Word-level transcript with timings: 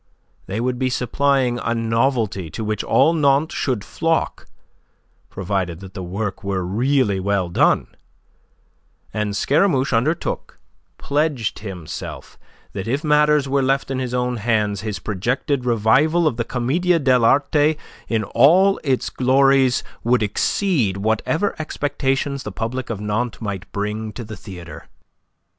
They 0.47 0.59
would 0.59 0.79
be 0.79 0.89
supplying 0.89 1.59
a 1.59 1.75
novelty 1.75 2.49
to 2.49 2.63
which 2.63 2.83
all 2.83 3.13
Nantes 3.13 3.53
should 3.53 3.83
flock 3.85 4.47
provided 5.29 5.79
that 5.81 5.93
the 5.93 6.01
work 6.01 6.43
were 6.43 6.65
really 6.65 7.19
well 7.19 7.49
done, 7.49 7.85
and 9.13 9.37
Scaramouche 9.37 9.93
undertook 9.93 10.57
pledged 10.97 11.59
himself 11.59 12.39
that 12.73 12.87
if 12.87 13.03
matters 13.03 13.47
were 13.47 13.61
left 13.61 13.91
in 13.91 13.99
his 13.99 14.15
own 14.15 14.37
hands, 14.37 14.81
his 14.81 14.97
projected 14.97 15.65
revival 15.65 16.25
of 16.25 16.35
the 16.35 16.45
Commedia 16.45 16.97
dell' 16.97 17.23
Arte 17.23 17.77
in 18.07 18.23
all 18.23 18.79
its 18.83 19.11
glories 19.11 19.83
would 20.03 20.23
exceed 20.23 20.97
whatever 20.97 21.55
expectations 21.59 22.41
the 22.41 22.51
public 22.51 22.89
of 22.89 22.99
Nantes 22.99 23.39
might 23.39 23.71
bring 23.71 24.11
to 24.13 24.23
the 24.23 24.35
theatre. 24.35 24.87